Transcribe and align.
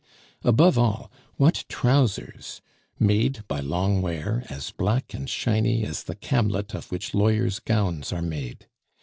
Above 0.43 0.79
all, 0.79 1.11
what 1.35 1.63
trousers! 1.69 2.59
made, 2.97 3.43
by 3.47 3.59
long 3.59 4.01
wear, 4.01 4.43
as 4.49 4.71
black 4.71 5.13
and 5.13 5.29
shiny 5.29 5.85
as 5.85 6.05
the 6.05 6.15
camlet 6.15 6.73
of 6.73 6.91
which 6.91 7.13
lawyers' 7.13 7.59
gowns 7.59 8.11
are 8.11 8.23
made! 8.23 8.65